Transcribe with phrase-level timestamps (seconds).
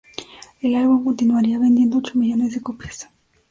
[0.61, 3.07] El álbum continuaría vendiendo ocho millones de copias.